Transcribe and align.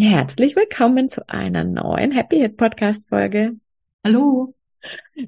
Herzlich 0.00 0.54
willkommen 0.54 1.10
zu 1.10 1.28
einer 1.28 1.64
neuen 1.64 2.12
Happy 2.12 2.36
Hit 2.38 2.56
Podcast 2.56 3.08
Folge. 3.08 3.56
Hallo. 4.06 4.54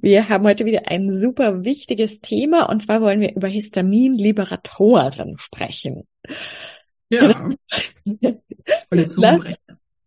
Wir 0.01 0.29
haben 0.29 0.45
heute 0.45 0.65
wieder 0.65 0.87
ein 0.87 1.19
super 1.19 1.65
wichtiges 1.65 2.21
Thema 2.21 2.71
und 2.71 2.81
zwar 2.81 3.01
wollen 3.01 3.21
wir 3.21 3.35
über 3.35 3.49
Histaminliberatoren 3.49 5.39
sprechen. 5.39 6.07
Ja. 7.09 7.51
Oder 8.93 9.11
Zungenbrecher. 9.11 9.59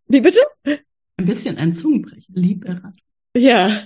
Wie 0.06 0.22
bitte? 0.22 0.40
Ein 0.64 1.26
bisschen 1.26 1.58
ein 1.58 1.74
Zungenbrecher. 1.74 2.32
Liberator. 2.32 2.92
Ja. 3.36 3.84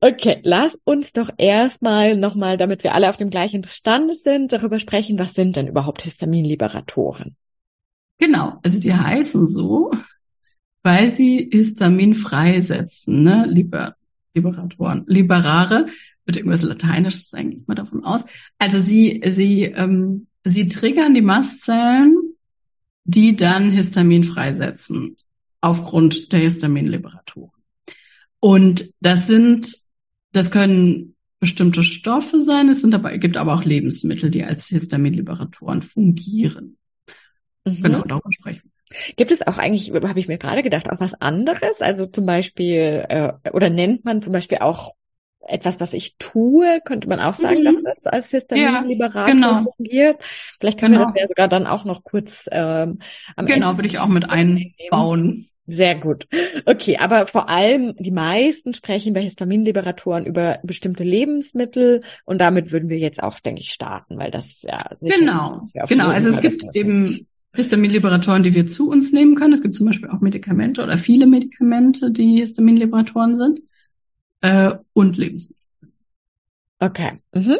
Okay, 0.00 0.38
lass 0.44 0.78
uns 0.84 1.12
doch 1.12 1.30
erstmal 1.38 2.16
nochmal, 2.16 2.56
damit 2.56 2.84
wir 2.84 2.94
alle 2.94 3.08
auf 3.08 3.16
dem 3.16 3.30
gleichen 3.30 3.64
Stand 3.64 4.14
sind, 4.14 4.52
darüber 4.52 4.78
sprechen, 4.78 5.18
was 5.18 5.34
sind 5.34 5.56
denn 5.56 5.66
überhaupt 5.66 6.02
Histaminliberatoren? 6.02 7.36
Genau, 8.18 8.58
also 8.62 8.80
die 8.80 8.94
heißen 8.94 9.46
so, 9.46 9.92
weil 10.82 11.10
sie 11.10 11.48
Histamin 11.52 12.14
freisetzen, 12.14 13.22
ne? 13.22 13.46
Liber, 13.48 13.96
Liberatoren, 14.34 15.04
Liberare, 15.06 15.86
wird 16.24 16.36
irgendwas 16.36 16.62
Lateinisches 16.62 17.30
sein, 17.30 17.50
gehe 17.50 17.60
ich 17.60 17.66
mal 17.66 17.74
davon 17.74 18.04
aus. 18.04 18.24
Also 18.58 18.80
sie, 18.80 19.22
sie, 19.32 19.64
ähm, 19.64 20.26
sie 20.44 20.68
triggern 20.68 21.14
die 21.14 21.22
Mastzellen, 21.22 22.16
die 23.04 23.36
dann 23.36 23.70
Histamin 23.70 24.24
freisetzen, 24.24 25.16
aufgrund 25.60 26.32
der 26.32 26.40
Histaminliberatoren. 26.40 27.62
Und 28.40 28.90
das 29.00 29.26
sind, 29.26 29.74
das 30.32 30.50
können 30.50 31.14
bestimmte 31.40 31.82
Stoffe 31.82 32.42
sein, 32.42 32.68
es 32.68 32.80
sind 32.80 32.94
aber, 32.94 33.16
gibt 33.18 33.36
aber 33.36 33.54
auch 33.54 33.64
Lebensmittel, 33.64 34.30
die 34.30 34.44
als 34.44 34.66
Histaminliberatoren 34.68 35.82
fungieren. 35.82 36.76
Mhm. 37.70 37.82
Genau, 37.82 38.02
darüber 38.02 38.32
sprechen. 38.32 38.70
Gibt 39.16 39.30
es 39.30 39.46
auch 39.46 39.58
eigentlich, 39.58 39.92
habe 39.92 40.18
ich 40.18 40.28
mir 40.28 40.38
gerade 40.38 40.62
gedacht, 40.62 40.88
auch 40.90 41.00
was 41.00 41.14
anderes? 41.14 41.82
Also 41.82 42.06
zum 42.06 42.24
Beispiel, 42.24 43.04
äh, 43.08 43.32
oder 43.52 43.68
nennt 43.68 44.04
man 44.04 44.22
zum 44.22 44.32
Beispiel 44.32 44.58
auch 44.58 44.94
etwas, 45.48 45.80
was 45.80 45.94
ich 45.94 46.16
tue, 46.18 46.80
könnte 46.84 47.08
man 47.08 47.20
auch 47.20 47.34
sagen, 47.34 47.60
mhm. 47.60 47.64
dass 47.64 47.76
das 47.82 48.06
als 48.06 48.30
Histaminliberator 48.30 49.28
ja, 49.28 49.34
genau. 49.34 49.72
fungiert. 49.76 50.16
Vielleicht 50.60 50.78
können 50.78 50.94
genau. 50.94 51.06
wir 51.06 51.12
das 51.14 51.22
ja 51.22 51.28
sogar 51.28 51.48
dann 51.48 51.66
auch 51.66 51.84
noch 51.84 52.04
kurz 52.04 52.48
ähm, 52.50 52.98
am 53.36 53.46
Genau, 53.46 53.70
Ende 53.70 53.78
würde 53.78 53.88
ich 53.88 53.98
auch 53.98 54.08
mit 54.08 54.28
einbauen. 54.28 55.44
Sehr 55.70 55.96
gut. 55.96 56.26
Okay, 56.64 56.96
aber 56.96 57.26
vor 57.26 57.50
allem 57.50 57.94
die 57.98 58.10
meisten 58.10 58.72
sprechen 58.72 59.12
bei 59.12 59.20
Histaminliberatoren 59.20 60.24
über 60.24 60.60
bestimmte 60.62 61.04
Lebensmittel 61.04 62.00
und 62.24 62.40
damit 62.40 62.72
würden 62.72 62.88
wir 62.88 62.98
jetzt 62.98 63.22
auch, 63.22 63.38
denke 63.38 63.60
ich, 63.60 63.70
starten, 63.70 64.18
weil 64.18 64.30
das 64.30 64.62
ja 64.62 64.78
genau, 65.00 65.62
genau. 65.86 66.08
Also 66.08 66.30
es 66.30 66.40
gibt 66.40 66.64
eben 66.74 67.26
Histaminliberatoren, 67.58 68.44
die 68.44 68.54
wir 68.54 68.68
zu 68.68 68.88
uns 68.88 69.12
nehmen 69.12 69.34
können. 69.34 69.52
Es 69.52 69.62
gibt 69.62 69.74
zum 69.74 69.86
Beispiel 69.86 70.10
auch 70.10 70.20
Medikamente 70.20 70.80
oder 70.80 70.96
viele 70.96 71.26
Medikamente, 71.26 72.12
die 72.12 72.36
Histaminliberatoren 72.36 73.34
sind. 73.34 73.60
Äh, 74.42 74.76
und 74.92 75.16
Lebensmittel. 75.16 75.64
Okay. 76.78 77.18
Mhm. 77.34 77.56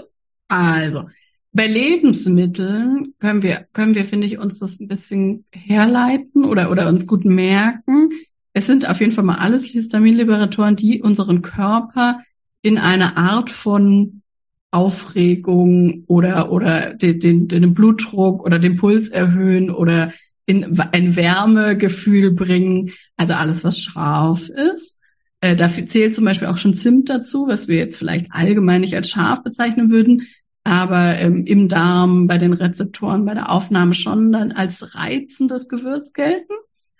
Also, 0.47 1.09
bei 1.53 1.67
Lebensmitteln 1.67 3.15
können 3.19 3.43
wir, 3.43 3.67
können 3.73 3.97
wir, 3.97 4.05
finde 4.05 4.29
ich, 4.29 4.39
uns 4.39 4.61
das 4.61 4.79
ein 4.79 4.87
bisschen 4.87 5.45
herleiten 5.51 6.45
oder, 6.45 6.71
oder 6.71 6.87
uns 6.87 7.09
gut 7.09 7.25
merken. 7.25 8.11
Es 8.53 8.67
sind 8.67 8.89
auf 8.89 9.01
jeden 9.01 9.11
Fall 9.11 9.25
mal 9.25 9.39
alles 9.39 9.65
Histaminliberatoren, 9.65 10.77
die 10.77 11.03
unseren 11.03 11.43
Körper 11.43 12.23
in 12.63 12.79
eine 12.79 13.17
Art 13.17 13.51
von 13.51 14.23
Aufregung 14.71 16.05
oder, 16.07 16.53
oder 16.53 16.95
den, 16.95 17.21
den, 17.21 17.49
den 17.49 17.75
Blutdruck 17.75 18.45
oder 18.45 18.59
den 18.59 18.77
Puls 18.77 19.09
erhöhen 19.09 19.71
oder 19.71 20.13
in 20.47 20.79
ein 20.93 21.17
Wärmegefühl 21.17 22.33
bringen. 22.33 22.91
Also 23.17 23.35
alles, 23.35 23.65
was 23.65 23.81
scharf 23.81 24.49
ist. 24.49 24.99
Äh, 25.41 25.57
dafür 25.57 25.87
zählt 25.87 26.15
zum 26.15 26.25
Beispiel 26.25 26.49
auch 26.49 26.57
schon 26.57 26.75
Zimt 26.75 27.09
dazu, 27.09 27.47
was 27.47 27.69
wir 27.69 27.77
jetzt 27.77 27.99
vielleicht 27.99 28.33
allgemein 28.33 28.81
nicht 28.81 28.97
als 28.97 29.09
scharf 29.09 29.43
bezeichnen 29.43 29.91
würden, 29.91 30.27
aber 30.65 31.17
ähm, 31.19 31.45
im 31.47 31.69
Darm, 31.69 32.27
bei 32.27 32.39
den 32.39 32.53
Rezeptoren, 32.53 33.25
bei 33.25 33.35
der 33.35 33.51
Aufnahme 33.51 33.95
schon 33.95 34.33
dann 34.33 34.53
als 34.53 34.95
reizendes 34.95 35.69
Gewürz 35.69 36.13
gelten. 36.13 36.53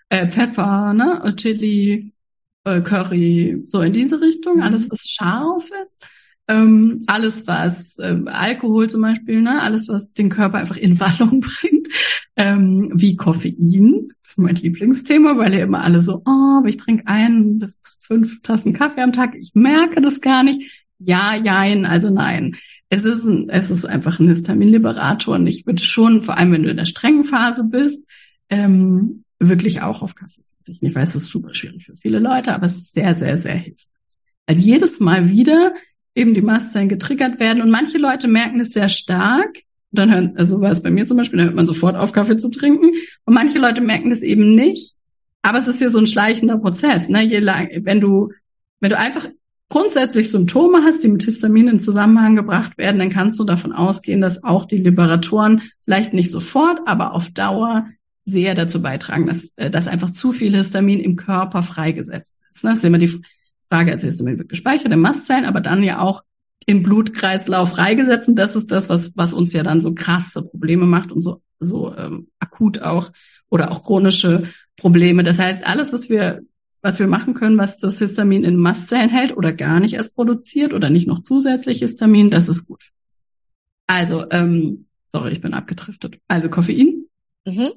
Äh, 0.09 0.27
Pfeffer, 0.27 0.93
ne, 0.93 1.33
Chili, 1.35 2.13
äh, 2.63 2.81
Curry, 2.81 3.61
so 3.65 3.81
in 3.81 3.93
diese 3.93 4.21
Richtung, 4.21 4.57
mhm. 4.57 4.63
alles 4.63 4.89
was 4.89 5.01
scharf 5.01 5.69
ist. 5.83 6.07
Ähm, 6.49 7.03
alles, 7.05 7.45
was 7.45 7.99
äh, 7.99 8.17
Alkohol 8.25 8.89
zum 8.89 9.03
Beispiel, 9.03 9.39
ne, 9.39 9.61
alles, 9.61 9.87
was 9.87 10.15
den 10.15 10.29
Körper 10.29 10.57
einfach 10.57 10.77
in 10.77 10.99
Wallung 10.99 11.41
bringt, 11.41 11.87
ähm, 12.35 12.89
wie 12.91 13.15
Koffein, 13.15 14.11
das 14.23 14.31
ist 14.31 14.37
mein 14.39 14.55
Lieblingsthema, 14.55 15.37
weil 15.37 15.53
ja 15.53 15.59
immer 15.59 15.83
alle 15.83 16.01
so, 16.01 16.23
oh, 16.25 16.65
ich 16.65 16.77
trinke 16.77 17.05
ein 17.05 17.59
bis 17.59 17.79
fünf 17.99 18.41
Tassen 18.41 18.73
Kaffee 18.73 19.01
am 19.01 19.13
Tag, 19.13 19.35
ich 19.35 19.51
merke 19.53 20.01
das 20.01 20.21
gar 20.21 20.41
nicht. 20.41 20.71
Ja, 20.97 21.35
jein, 21.35 21.85
also 21.85 22.09
nein. 22.09 22.55
Es 22.89 23.05
ist, 23.05 23.25
ein, 23.25 23.49
es 23.49 23.69
ist 23.69 23.85
einfach 23.85 24.19
ein 24.19 24.27
Histaminliberator 24.27 25.35
und 25.35 25.45
ich 25.45 25.67
würde 25.67 25.83
schon, 25.83 26.23
vor 26.23 26.39
allem 26.39 26.51
wenn 26.51 26.63
du 26.63 26.71
in 26.71 26.77
der 26.77 26.85
strengen 26.85 27.23
Phase 27.23 27.63
bist, 27.63 28.09
ähm, 28.49 29.23
wirklich 29.37 29.83
auch 29.83 30.01
auf 30.01 30.15
Kaffee 30.15 30.41
verzichten. 30.55 30.87
Ich 30.87 30.95
weiß, 30.95 31.13
das 31.13 31.23
ist 31.23 31.29
super 31.29 31.53
schwierig 31.53 31.85
für 31.85 31.95
viele 31.95 32.17
Leute, 32.17 32.55
aber 32.55 32.65
es 32.65 32.77
ist 32.77 32.93
sehr, 32.95 33.13
sehr, 33.13 33.37
sehr 33.37 33.53
hilfreich. 33.53 33.85
Also 34.47 34.63
jedes 34.63 34.99
Mal 34.99 35.29
wieder 35.29 35.73
eben 36.15 36.33
die 36.33 36.41
Mastzellen 36.41 36.89
getriggert 36.89 37.39
werden. 37.39 37.61
Und 37.61 37.69
manche 37.69 37.97
Leute 37.97 38.27
merken 38.27 38.59
es 38.59 38.71
sehr 38.71 38.89
stark. 38.89 39.59
Dann 39.91 40.11
hören, 40.11 40.33
also 40.37 40.61
war 40.61 40.71
es 40.71 40.83
bei 40.83 40.91
mir 40.91 41.05
zum 41.05 41.17
Beispiel, 41.17 41.37
dann 41.37 41.47
hört 41.47 41.55
man 41.55 41.65
sofort 41.65 41.95
auf, 41.95 42.11
Kaffee 42.11 42.37
zu 42.37 42.51
trinken. 42.51 42.91
Und 43.25 43.33
manche 43.33 43.59
Leute 43.59 43.81
merken 43.81 44.09
das 44.09 44.21
eben 44.21 44.51
nicht. 44.51 44.95
Aber 45.41 45.59
es 45.59 45.67
ist 45.67 45.81
ja 45.81 45.89
so 45.89 45.99
ein 45.99 46.07
schleichender 46.07 46.57
Prozess. 46.57 47.09
Ne? 47.09 47.23
Je 47.23 47.39
lang, 47.39 47.69
wenn 47.83 47.99
du, 47.99 48.31
wenn 48.79 48.89
du 48.89 48.97
einfach 48.97 49.27
grundsätzlich 49.69 50.29
Symptome 50.31 50.83
hast, 50.83 51.03
die 51.03 51.07
mit 51.07 51.23
Histamin 51.23 51.67
in 51.67 51.79
Zusammenhang 51.79 52.35
gebracht 52.35 52.77
werden, 52.77 52.99
dann 52.99 53.09
kannst 53.09 53.39
du 53.39 53.43
davon 53.43 53.71
ausgehen, 53.71 54.19
dass 54.19 54.43
auch 54.43 54.65
die 54.65 54.77
Liberatoren 54.77 55.61
vielleicht 55.85 56.13
nicht 56.13 56.31
sofort, 56.31 56.81
aber 56.85 57.13
auf 57.13 57.29
Dauer 57.29 57.87
sehr 58.25 58.55
dazu 58.55 58.81
beitragen, 58.81 59.27
dass, 59.27 59.53
äh, 59.55 59.69
dass 59.69 59.87
einfach 59.87 60.11
zu 60.11 60.33
viel 60.33 60.55
Histamin 60.55 60.99
im 60.99 61.15
Körper 61.15 61.63
freigesetzt 61.63 62.37
ist. 62.51 62.63
Ne? 62.63 62.71
Das 62.71 62.79
ist 62.79 62.85
immer 62.85 62.97
die 62.97 63.21
Frage, 63.69 63.91
also 63.91 64.07
Histamin 64.07 64.37
wird 64.37 64.49
gespeichert 64.49 64.91
in 64.91 64.99
Mastzellen, 64.99 65.45
aber 65.45 65.61
dann 65.61 65.83
ja 65.83 65.99
auch 65.99 66.23
im 66.65 66.83
Blutkreislauf 66.83 67.71
freigesetzt. 67.71 68.29
Und 68.29 68.35
das 68.35 68.55
ist 68.55 68.71
das, 68.71 68.89
was, 68.89 69.15
was 69.15 69.33
uns 69.33 69.53
ja 69.53 69.63
dann 69.63 69.79
so 69.79 69.93
krasse 69.93 70.43
Probleme 70.43 70.85
macht 70.85 71.11
und 71.11 71.21
so, 71.21 71.41
so 71.59 71.95
ähm, 71.95 72.27
akut 72.39 72.81
auch 72.81 73.11
oder 73.49 73.71
auch 73.71 73.83
chronische 73.83 74.43
Probleme. 74.77 75.23
Das 75.23 75.39
heißt, 75.39 75.65
alles, 75.65 75.93
was 75.93 76.09
wir, 76.09 76.41
was 76.81 76.99
wir 76.99 77.07
machen 77.07 77.33
können, 77.33 77.57
was 77.57 77.77
das 77.77 77.99
Histamin 77.99 78.43
in 78.43 78.57
Mastzellen 78.57 79.09
hält 79.09 79.35
oder 79.35 79.53
gar 79.53 79.79
nicht 79.79 79.93
erst 79.93 80.15
produziert 80.15 80.73
oder 80.73 80.89
nicht 80.89 81.07
noch 81.07 81.21
zusätzlich 81.21 81.79
Histamin, 81.79 82.29
das 82.29 82.49
ist 82.49 82.67
gut. 82.67 82.83
Also, 83.87 84.25
ähm, 84.29 84.85
sorry, 85.07 85.31
ich 85.31 85.41
bin 85.41 85.53
abgedriftet. 85.53 86.19
Also 86.27 86.49
Koffein. 86.49 87.05
Mhm. 87.45 87.71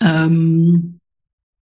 Ähm, 0.00 1.00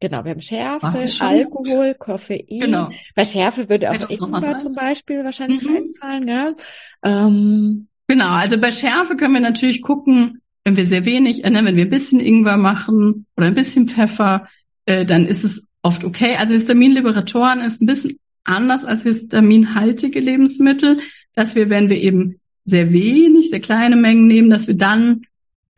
Genau, 0.00 0.25
wir 0.25 0.31
haben 0.31 0.41
Schärfe, 0.41 0.87
Alkohol, 1.21 1.95
Koffein. 1.99 2.47
Genau. 2.49 2.89
Bei 3.17 3.25
Schärfe 3.25 3.69
würde 3.69 3.91
auch 3.91 4.09
Ingwer 4.09 4.61
zum 4.61 4.75
Beispiel 4.75 5.25
wahrscheinlich 5.25 5.62
mhm. 5.62 5.77
einfallen, 5.77 6.29
ja. 6.29 6.55
Ähm, 7.03 7.89
genau, 8.06 8.29
also 8.29 8.59
bei 8.59 8.71
Schärfe 8.71 9.17
können 9.17 9.35
wir 9.35 9.41
natürlich 9.41 9.83
gucken, 9.83 10.41
wenn 10.65 10.77
wir 10.77 10.87
sehr 10.87 11.05
wenig, 11.05 11.45
äh, 11.45 11.50
ne, 11.50 11.65
wenn 11.65 11.77
wir 11.77 11.87
ein 11.87 11.91
bisschen 11.91 12.21
Ingwer 12.21 12.56
machen 12.56 13.27
oder 13.37 13.49
ein 13.49 13.55
bisschen 13.55 13.89
Pfeffer, 13.89 14.47
äh, 14.87 15.05
dann 15.05 15.27
ist 15.27 15.45
es 15.45 15.69
oft 15.83 16.05
okay. 16.05 16.37
Also 16.37 16.55
Histaminliberatoren 16.55 17.61
ist 17.61 17.83
ein 17.83 17.87
bisschen 17.87 18.19
anders 18.45 18.85
als 18.85 19.03
histaminhaltige 19.03 20.21
Lebensmittel, 20.21 20.99
dass 21.35 21.55
wir, 21.55 21.71
wenn 21.71 21.89
wir 21.89 22.00
eben 22.00 22.41
sehr 22.65 22.93
wenig, 22.93 23.50
sehr 23.50 23.61
kleine 23.61 23.97
Mengen 23.97 24.27
nehmen, 24.27 24.50
dass 24.50 24.69
wir 24.69 24.77
dann 24.77 25.23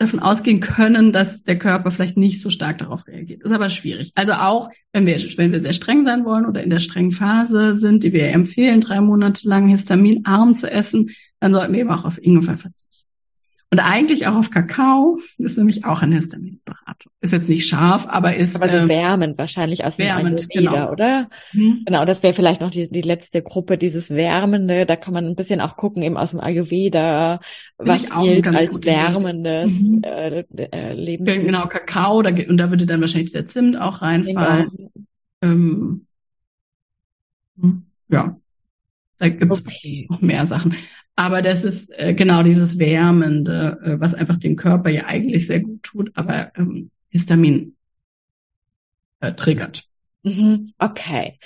davon 0.00 0.18
ausgehen 0.18 0.60
können, 0.60 1.12
dass 1.12 1.44
der 1.44 1.58
Körper 1.58 1.90
vielleicht 1.90 2.16
nicht 2.16 2.40
so 2.40 2.48
stark 2.48 2.78
darauf 2.78 3.06
reagiert. 3.06 3.42
Ist 3.42 3.52
aber 3.52 3.68
schwierig. 3.68 4.12
Also 4.14 4.32
auch, 4.32 4.70
wenn 4.94 5.06
wir, 5.06 5.16
wenn 5.36 5.52
wir 5.52 5.60
sehr 5.60 5.74
streng 5.74 6.04
sein 6.04 6.24
wollen 6.24 6.46
oder 6.46 6.62
in 6.62 6.70
der 6.70 6.78
strengen 6.78 7.10
Phase 7.10 7.74
sind, 7.74 8.02
die 8.02 8.14
wir 8.14 8.28
empfehlen, 8.28 8.80
drei 8.80 9.02
Monate 9.02 9.46
lang 9.46 9.68
histaminarm 9.68 10.54
zu 10.54 10.70
essen, 10.70 11.10
dann 11.38 11.52
sollten 11.52 11.74
wir 11.74 11.80
eben 11.80 11.90
auch 11.90 12.06
auf 12.06 12.18
Ingwer 12.22 12.56
verzichten. 12.56 12.99
Und 13.72 13.78
eigentlich 13.78 14.26
auch 14.26 14.34
auf 14.34 14.50
Kakao, 14.50 15.20
ist 15.38 15.56
nämlich 15.56 15.84
auch 15.84 16.02
ein 16.02 16.10
Histaminberatung. 16.10 17.12
Ist 17.20 17.32
jetzt 17.32 17.48
nicht 17.48 17.68
scharf, 17.68 18.08
aber 18.08 18.34
ist. 18.34 18.56
Aber 18.56 18.68
so 18.68 18.78
äh, 18.78 18.88
wärmend 18.88 19.38
wahrscheinlich 19.38 19.84
aus 19.84 19.96
wärmend, 19.96 20.52
dem 20.52 20.66
Ayurveda, 20.66 20.80
genau. 20.80 20.92
oder? 20.92 21.28
Mhm. 21.52 21.82
Genau, 21.86 22.04
das 22.04 22.24
wäre 22.24 22.34
vielleicht 22.34 22.60
noch 22.60 22.70
die, 22.70 22.90
die 22.90 23.00
letzte 23.00 23.42
Gruppe, 23.42 23.78
dieses 23.78 24.10
Wärmende. 24.10 24.86
Da 24.86 24.96
kann 24.96 25.14
man 25.14 25.24
ein 25.24 25.36
bisschen 25.36 25.60
auch 25.60 25.76
gucken, 25.76 26.02
eben 26.02 26.16
aus 26.16 26.32
dem 26.32 26.40
Ayurveda, 26.40 27.38
was 27.78 28.10
gilt 28.10 28.48
als 28.48 28.84
wärmendes 28.84 29.70
mhm. 29.70 30.02
äh, 30.02 30.44
äh, 30.56 30.92
Lebensmittel. 30.92 31.46
Genau, 31.46 31.68
Kakao, 31.68 32.22
da, 32.22 32.30
und 32.30 32.56
da 32.56 32.70
würde 32.70 32.86
dann 32.86 33.00
wahrscheinlich 33.00 33.30
der 33.30 33.46
Zimt 33.46 33.80
auch 33.80 34.02
reinfallen. 34.02 34.68
Genau. 34.76 34.90
Ähm, 35.42 36.06
hm, 37.60 37.86
ja, 38.08 38.36
da 39.20 39.28
gibt's 39.28 39.60
okay. 39.64 40.08
noch 40.10 40.20
mehr 40.20 40.44
Sachen. 40.44 40.74
Aber 41.20 41.42
das 41.42 41.64
ist 41.64 41.90
äh, 41.98 42.14
genau 42.14 42.42
dieses 42.42 42.78
Wärmende, 42.78 43.78
äh, 43.84 44.00
was 44.00 44.14
einfach 44.14 44.38
dem 44.38 44.56
Körper 44.56 44.88
ja 44.88 45.04
eigentlich 45.04 45.46
sehr 45.46 45.60
gut 45.60 45.82
tut, 45.82 46.10
aber 46.14 46.50
ähm, 46.56 46.90
Histamin 47.10 47.76
äh, 49.20 49.34
triggert. 49.34 49.84
Mhm, 50.22 50.72
okay. 50.78 51.38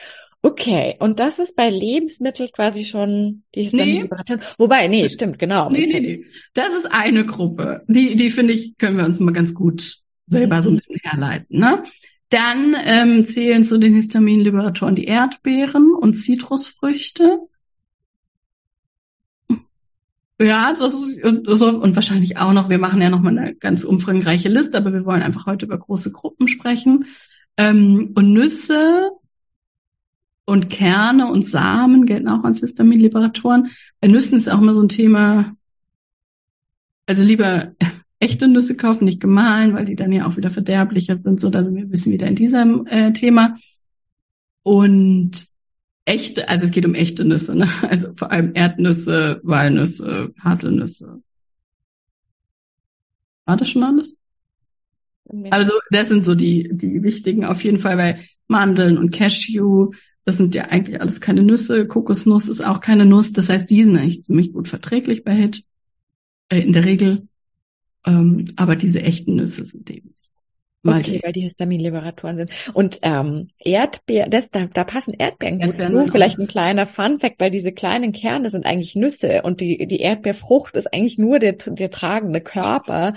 Okay, 0.42 0.94
und 1.00 1.18
das 1.18 1.40
ist 1.40 1.56
bei 1.56 1.70
Lebensmitteln 1.70 2.50
quasi 2.52 2.84
schon 2.84 3.42
die 3.56 3.62
Histaminliberatoren. 3.62 4.42
Nee. 4.42 4.46
Wobei, 4.58 4.86
nee, 4.86 5.08
stimmt, 5.08 5.40
genau. 5.40 5.68
Nee, 5.70 5.86
nee, 5.86 5.98
nee. 5.98 6.24
Das 6.52 6.72
ist 6.72 6.86
eine 6.92 7.26
Gruppe. 7.26 7.82
Die, 7.88 8.14
die 8.14 8.30
finde 8.30 8.52
ich, 8.52 8.78
können 8.78 8.96
wir 8.96 9.04
uns 9.04 9.18
mal 9.18 9.32
ganz 9.32 9.54
gut 9.54 9.96
selber 10.28 10.58
mhm. 10.58 10.62
so 10.62 10.70
ein 10.70 10.72
mhm. 10.74 10.76
bisschen 10.76 11.00
herleiten. 11.02 11.58
Ne? 11.58 11.82
Dann 12.28 12.76
ähm, 12.84 13.24
zählen 13.24 13.64
zu 13.64 13.78
den 13.78 13.94
Histaminliberatoren 13.94 14.94
die 14.94 15.06
Erdbeeren 15.06 15.92
und 15.92 16.14
Zitrusfrüchte. 16.14 17.40
Ja, 20.40 20.74
das 20.76 20.94
ist 20.94 21.22
und, 21.24 21.46
so 21.46 21.68
und 21.68 21.94
wahrscheinlich 21.94 22.38
auch 22.38 22.52
noch. 22.52 22.68
Wir 22.68 22.78
machen 22.78 23.00
ja 23.00 23.08
noch 23.08 23.20
mal 23.20 23.38
eine 23.38 23.54
ganz 23.54 23.84
umfangreiche 23.84 24.48
Liste, 24.48 24.76
aber 24.76 24.92
wir 24.92 25.04
wollen 25.04 25.22
einfach 25.22 25.46
heute 25.46 25.66
über 25.66 25.78
große 25.78 26.10
Gruppen 26.10 26.48
sprechen. 26.48 27.06
Ähm, 27.56 28.12
und 28.16 28.32
Nüsse 28.32 29.10
und 30.44 30.70
Kerne 30.70 31.30
und 31.30 31.46
Samen 31.46 32.04
gelten 32.04 32.28
auch 32.28 32.42
als 32.44 32.60
Histaminliberatoren. 32.60 33.70
Bei 34.00 34.08
Nüssen 34.08 34.36
ist 34.36 34.50
auch 34.50 34.60
immer 34.60 34.74
so 34.74 34.82
ein 34.82 34.88
Thema. 34.88 35.54
Also 37.06 37.22
lieber 37.22 37.72
echte 38.18 38.48
Nüsse 38.48 38.76
kaufen, 38.76 39.04
nicht 39.04 39.20
gemahlen, 39.20 39.74
weil 39.74 39.84
die 39.84 39.96
dann 39.96 40.12
ja 40.12 40.26
auch 40.26 40.36
wieder 40.36 40.50
verderblicher 40.50 41.16
sind. 41.16 41.40
So, 41.40 41.48
da 41.48 41.62
sind 41.62 41.76
wir 41.76 41.82
ein 41.82 41.90
bisschen 41.90 42.12
wieder 42.12 42.26
in 42.26 42.34
diesem 42.34 42.86
äh, 42.88 43.12
Thema. 43.12 43.54
Und 44.64 45.53
echte, 46.04 46.48
also 46.48 46.66
es 46.66 46.70
geht 46.70 46.86
um 46.86 46.94
echte 46.94 47.24
Nüsse, 47.24 47.56
ne? 47.56 47.68
Also 47.82 48.14
vor 48.14 48.30
allem 48.30 48.52
Erdnüsse, 48.54 49.40
Walnüsse, 49.42 50.32
Haselnüsse. 50.40 51.22
War 53.46 53.56
das 53.56 53.70
schon 53.70 53.82
alles? 53.82 54.18
Also 55.50 55.72
das 55.90 56.08
sind 56.08 56.24
so 56.24 56.34
die, 56.34 56.68
die 56.72 57.02
wichtigen 57.02 57.44
auf 57.44 57.64
jeden 57.64 57.78
Fall, 57.78 57.96
weil 57.96 58.24
Mandeln 58.46 58.98
und 58.98 59.10
Cashew, 59.10 59.92
das 60.24 60.36
sind 60.36 60.54
ja 60.54 60.64
eigentlich 60.64 61.00
alles 61.00 61.20
keine 61.20 61.42
Nüsse. 61.42 61.86
Kokosnuss 61.86 62.48
ist 62.48 62.64
auch 62.64 62.80
keine 62.80 63.06
Nuss. 63.06 63.32
Das 63.32 63.48
heißt, 63.48 63.68
die 63.70 63.84
sind 63.84 63.96
eigentlich 63.96 64.22
ziemlich 64.22 64.52
gut 64.52 64.68
verträglich 64.68 65.24
bei 65.24 65.34
HIT, 65.34 65.64
äh, 66.50 66.60
in 66.60 66.72
der 66.72 66.84
Regel. 66.84 67.28
Ähm, 68.06 68.44
aber 68.56 68.76
diese 68.76 69.02
echten 69.02 69.36
Nüsse 69.36 69.64
sind 69.64 69.90
eben 69.90 70.14
Okay, 70.84 71.20
weil 71.22 71.32
die 71.32 71.40
Histaminliberatoren 71.40 72.38
sind. 72.38 72.50
Und 72.74 72.98
ähm, 73.02 73.48
Erdbeer, 73.58 74.28
das, 74.28 74.50
da, 74.50 74.66
da 74.66 74.84
passen 74.84 75.14
Erdbeeren, 75.14 75.60
Erdbeeren 75.60 75.92
gut 75.94 76.06
zu. 76.06 76.12
Vielleicht 76.12 76.38
ein 76.38 76.46
kleiner 76.46 76.86
Funfact, 76.86 77.40
weil 77.40 77.50
diese 77.50 77.72
kleinen 77.72 78.12
Kerne 78.12 78.50
sind 78.50 78.66
eigentlich 78.66 78.94
Nüsse 78.94 79.42
und 79.42 79.60
die, 79.60 79.86
die 79.86 80.00
Erdbeerfrucht 80.00 80.76
ist 80.76 80.92
eigentlich 80.92 81.18
nur 81.18 81.38
der, 81.38 81.52
der 81.52 81.90
tragende 81.90 82.40
Körper. 82.40 83.14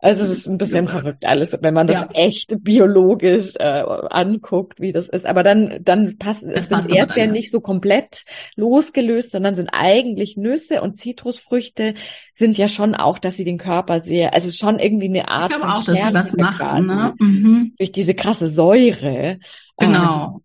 Also 0.00 0.22
es 0.22 0.30
ist 0.30 0.46
ein 0.46 0.58
bisschen 0.58 0.84
ja. 0.84 0.90
verrückt 0.90 1.26
alles, 1.26 1.58
wenn 1.60 1.74
man 1.74 1.88
das 1.88 2.00
ja. 2.00 2.08
echt 2.12 2.62
biologisch 2.62 3.54
äh, 3.56 3.82
anguckt, 4.10 4.80
wie 4.80 4.92
das 4.92 5.08
ist. 5.08 5.26
Aber 5.26 5.42
dann, 5.42 5.80
dann 5.82 6.16
passt, 6.18 6.44
es 6.44 6.68
sind 6.68 6.92
Erdbeeren 6.92 7.32
nicht 7.32 7.50
so 7.50 7.60
komplett 7.60 8.24
losgelöst, 8.54 9.32
sondern 9.32 9.56
sind 9.56 9.70
eigentlich 9.72 10.36
Nüsse 10.36 10.82
und 10.82 11.00
Zitrusfrüchte 11.00 11.94
sind 12.34 12.58
ja 12.58 12.68
schon 12.68 12.94
auch, 12.94 13.18
dass 13.18 13.36
sie 13.36 13.44
den 13.44 13.58
Körper 13.58 14.00
sehr, 14.00 14.34
also 14.34 14.52
schon 14.52 14.78
irgendwie 14.78 15.08
eine 15.08 15.26
Art. 15.26 15.50
Ich 15.50 15.56
glaube 15.56 15.72
auch, 15.72 15.84
dass 15.84 16.00
sie 16.00 16.12
das 16.12 16.32
machen, 16.36 16.86
ne? 16.86 17.14
Mhm. 17.18 17.74
Durch 17.76 17.90
diese 17.90 18.14
krasse 18.14 18.48
Säure. 18.48 19.40
Genau. 19.78 20.24
Ähm, 20.24 20.40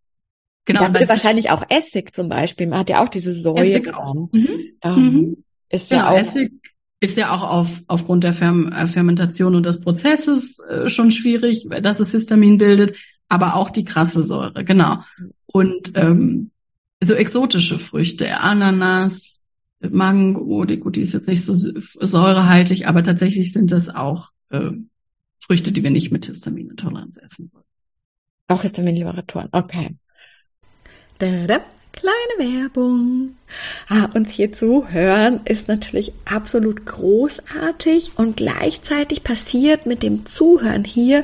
Genau. 0.65 0.79
Da 0.79 0.94
wird 0.94 1.09
wahrscheinlich 1.09 1.50
auch 1.50 1.63
Essig 1.67 2.15
zum 2.15 2.29
Beispiel. 2.29 2.67
Man 2.67 2.79
hat 2.79 2.89
ja 2.89 3.03
auch 3.03 3.09
diese 3.09 3.33
Säure. 3.33 3.65
Essig 3.65 3.94
auch. 3.94 4.29
Mhm. 4.31 4.47
Ähm, 4.81 4.95
mhm. 4.95 5.44
Ist 5.67 5.91
ja, 5.91 5.97
ja 5.97 6.03
genau, 6.03 6.13
auch. 6.13 6.19
Essig 6.19 6.53
ist 7.03 7.17
ja 7.17 7.31
auch 7.31 7.44
auf, 7.44 7.83
aufgrund 7.88 8.23
der 8.23 8.33
Ferm 8.33 8.71
äh, 8.71 8.88
Fermentation 8.88 9.55
und 9.55 9.65
des 9.65 9.81
Prozesses 9.81 10.59
äh, 10.59 10.88
schon 10.88 11.11
schwierig, 11.11 11.67
dass 11.81 12.00
es 12.00 12.13
Histamin 12.13 12.57
bildet, 12.57 12.95
aber 13.27 13.55
auch 13.55 13.69
die 13.69 13.83
krasse 13.83 14.23
Säure, 14.23 14.63
genau. 14.63 15.03
Und 15.45 15.91
ähm, 15.95 16.51
so 17.03 17.13
exotische 17.13 17.77
Früchte, 17.77 18.38
Ananas, 18.38 19.44
Mango, 19.81 20.63
die, 20.63 20.77
gut, 20.77 20.95
die 20.95 21.01
ist 21.01 21.11
jetzt 21.11 21.27
nicht 21.27 21.44
so 21.44 21.53
säurehaltig, 21.53 22.88
aber 22.88 23.03
tatsächlich 23.03 23.51
sind 23.51 23.73
das 23.73 23.89
auch 23.89 24.29
äh, 24.50 24.71
Früchte, 25.41 25.73
die 25.73 25.83
wir 25.83 25.91
nicht 25.91 26.09
mit 26.09 26.25
Histaminintoleranz 26.25 27.17
essen 27.17 27.51
wollen. 27.51 27.65
Auch 28.47 28.61
Histaminliberatoren, 28.61 29.50
okay. 29.51 29.97
Da, 31.17 31.47
da. 31.47 31.59
Kleine 31.93 32.59
Werbung. 32.63 33.35
Ah, 33.87 34.09
uns 34.15 34.31
hier 34.31 34.51
zu 34.51 34.89
hören 34.89 35.41
ist 35.45 35.67
natürlich 35.67 36.11
absolut 36.25 36.85
großartig 36.85 38.17
und 38.17 38.38
gleichzeitig 38.38 39.23
passiert 39.23 39.85
mit 39.85 40.01
dem 40.01 40.25
Zuhören 40.25 40.83
hier 40.83 41.23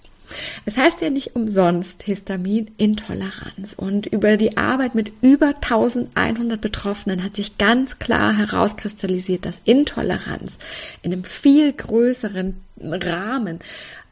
Es 0.65 0.77
heißt 0.77 1.01
ja 1.01 1.09
nicht 1.09 1.35
umsonst 1.35 2.03
Histaminintoleranz 2.03 3.73
und 3.75 4.07
über 4.07 4.37
die 4.37 4.57
Arbeit 4.57 4.95
mit 4.95 5.11
über 5.21 5.47
1100 5.47 6.59
Betroffenen 6.59 7.23
hat 7.23 7.35
sich 7.35 7.57
ganz 7.57 7.99
klar 7.99 8.37
herauskristallisiert, 8.37 9.45
dass 9.45 9.59
Intoleranz 9.65 10.57
in 11.01 11.13
einem 11.13 11.23
viel 11.23 11.73
größeren 11.73 12.61
Rahmen 12.81 13.59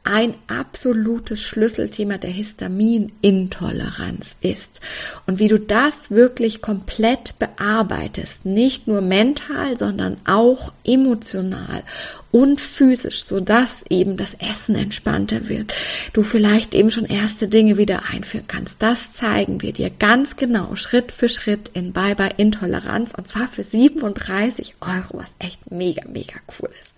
ein 0.04 0.36
absolutes 0.48 1.44
Schlüsselthema 1.44 2.18
der 2.18 2.32
Histaminintoleranz 2.32 4.36
ist. 4.42 4.82
Und 5.28 5.38
wie 5.40 5.50
du 5.50 5.60
das 5.60 6.10
wirklich 6.10 6.62
komplett 6.62 7.38
bearbeitest, 7.38 8.46
nicht 8.46 8.88
nur 8.88 9.02
mental, 9.02 9.78
sondern 9.78 10.16
auch 10.26 10.72
emotional 10.84 11.84
und 12.32 12.62
physisch, 12.62 13.24
so 13.24 13.40
dass 13.40 13.84
eben 13.90 14.18
das 14.18 14.36
Essen 14.36 14.76
entspannter 14.76 15.50
wird. 15.50 15.74
Du 16.14 16.22
vielleicht 16.24 16.76
eben 16.76 16.92
schon 16.92 17.06
erste 17.06 17.48
Dinge 17.48 17.78
wieder 17.78 18.04
einführen 18.12 18.46
kannst. 18.48 18.82
Das 18.82 19.14
zeigen 19.14 19.62
wir 19.62 19.74
dir 19.74 19.90
ganz 19.90 20.36
genau, 20.36 20.76
Schritt 20.76 21.12
für 21.12 21.30
Schritt 21.30 21.72
in 21.74 21.92
Bye 21.92 22.16
Bye 22.16 22.34
Intoleranz 22.38 23.14
und 23.16 23.28
zwar 23.28 23.48
für 23.48 23.64
37 23.64 24.76
Euro, 24.82 25.20
was 25.20 25.32
echt 25.40 25.72
mega, 25.72 26.04
mega 26.08 26.36
cool 26.60 26.70
ist. 26.80 26.94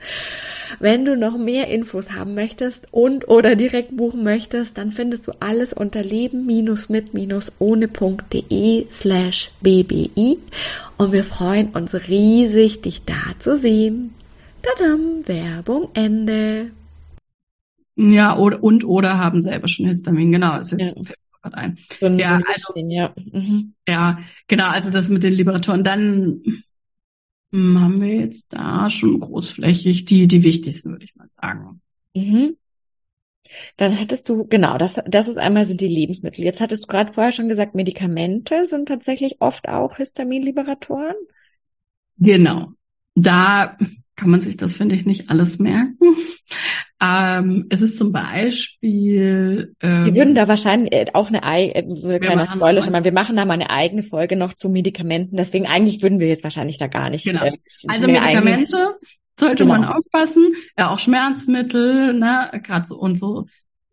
Wenn 0.80 1.06
du 1.06 1.18
noch 1.18 1.38
mehr 1.38 1.68
Infos 1.68 2.12
haben 2.12 2.34
möchtest 2.34 2.88
und 2.92 3.28
oder 3.28 3.56
direkt 3.56 3.96
buchen 3.96 4.24
möchtest, 4.24 4.78
dann 4.78 4.92
findest 4.92 5.28
du 5.28 5.34
alles 5.40 5.74
unter 5.74 6.04
leben-mit-ohne.de 6.04 8.86
slash 8.92 9.52
bbi 9.62 10.40
und 10.98 11.12
wir 11.12 11.24
freuen 11.24 11.70
uns 11.70 11.94
riesig, 11.94 12.82
dich 12.82 13.06
da 13.06 13.36
zu 13.40 13.58
sehen. 13.58 14.14
Tadam, 14.62 15.28
Werbung 15.28 15.90
Ende. 15.94 16.72
Ja, 17.96 18.38
oder, 18.38 18.64
und 18.64 18.84
oder 18.84 19.18
haben 19.18 19.42
selber 19.42 19.68
schon 19.68 19.88
Histamin, 19.88 20.32
genau, 20.32 20.60
ist 20.60 20.72
jetzt 20.72 20.96
ja. 20.96 21.04
gerade 21.42 21.58
ein. 21.58 21.78
So 22.00 22.06
ein, 22.06 22.20
ja, 22.20 22.40
so 22.58 22.74
also, 22.74 22.88
ja. 22.90 23.14
Mhm. 23.32 23.74
ja, 23.88 24.20
genau, 24.48 24.68
also 24.70 24.90
das 24.90 25.10
mit 25.10 25.24
den 25.24 25.34
Liberatoren. 25.34 25.84
Dann 25.84 26.42
hm, 27.52 27.80
haben 27.80 28.02
wir 28.02 28.16
jetzt 28.16 28.54
da 28.54 28.90
schon 28.90 29.20
großflächig 29.20 30.06
die, 30.06 30.28
die 30.28 30.44
wichtigsten, 30.44 30.92
würde 30.92 31.06
ich 31.06 31.16
mal 31.16 31.28
sagen. 31.42 31.82
Mhm. 32.16 32.58
Dann 33.76 34.00
hattest 34.00 34.30
du, 34.30 34.46
genau, 34.46 34.78
das, 34.78 34.96
das 35.06 35.28
ist 35.28 35.38
einmal 35.38 35.66
sind 35.66 35.82
die 35.82 35.88
Lebensmittel. 35.88 36.44
Jetzt 36.44 36.62
hattest 36.62 36.84
du 36.84 36.88
gerade 36.88 37.14
vorher 37.14 37.34
schon 37.34 37.50
gesagt, 37.50 37.76
Medikamente 37.76 38.66
sind 38.66 38.88
tatsächlich 38.88 39.42
oft 39.42 39.68
auch 39.68 39.98
Histaminliberatoren. 39.98 41.16
Genau. 42.18 42.72
Da 43.16 43.78
kann 44.16 44.30
man 44.30 44.42
sich 44.42 44.58
das, 44.58 44.76
finde 44.76 44.96
ich, 44.96 45.06
nicht 45.06 45.30
alles 45.30 45.60
merken. 45.60 45.98
Ähm, 47.04 47.66
es 47.70 47.82
ist 47.82 47.98
zum 47.98 48.12
Beispiel. 48.12 49.74
Ähm, 49.82 50.06
wir 50.06 50.16
würden 50.16 50.36
da 50.36 50.48
wahrscheinlich 50.48 50.94
äh, 50.94 51.08
auch 51.14 51.30
eine 51.30 51.42
eigene, 51.42 51.96
so 51.96 52.10
kleiner 52.20 52.46
Spoiler 52.46 52.84
schon 52.84 52.92
mal, 52.92 53.04
wir 53.04 53.12
machen 53.12 53.36
da 53.36 53.44
mal 53.44 53.56
eine 53.56 53.72
eigene 53.72 54.04
Folge 54.04 54.36
noch 54.36 54.54
zu 54.54 54.70
Medikamenten. 54.70 55.36
Deswegen 55.36 55.66
eigentlich 55.66 56.04
würden 56.04 56.20
wir 56.20 56.28
jetzt 56.28 56.44
wahrscheinlich 56.44 56.78
da 56.78 56.86
gar 56.86 57.10
nicht. 57.10 57.26
Genau. 57.26 57.44
Äh, 57.44 57.58
also 57.88 58.06
Medikamente 58.06 58.78
eigene, 58.78 58.96
sollte 59.40 59.64
genau. 59.64 59.80
man 59.80 59.86
aufpassen. 59.86 60.54
Ja, 60.78 60.92
auch 60.92 61.00
Schmerzmittel, 61.00 62.14
ne, 62.14 62.52
gerade 62.62 62.88
so 62.88 63.00
und 63.00 63.18
so 63.18 63.48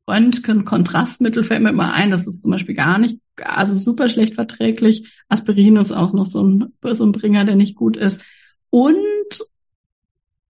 Röntgen, 0.07 0.67
Kontrastmittel 0.67 1.45
fällt 1.45 1.63
mir 1.63 1.71
immer 1.71 1.95
ein. 1.95 2.11
Das 2.11 2.27
ist 2.27 2.43
zum 2.43 2.51
Beispiel 2.51 2.75
gar 2.75 2.99
nicht, 2.99 3.21
also 3.37 3.75
super 3.75 4.11
schlecht 4.11 4.35
verträglich. 4.35 5.13
Aspirin 5.29 5.77
ist 5.77 5.93
auch 5.93 6.13
noch 6.13 6.27
so 6.27 6.43
ein, 6.43 6.75
so 6.83 7.07
ein 7.07 7.13
Bringer, 7.13 7.47
der 7.47 7.57
nicht 7.57 7.77
gut 7.77 7.97
ist. 7.97 8.25
Und 8.71 8.97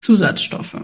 Zusatzstoffe 0.00 0.76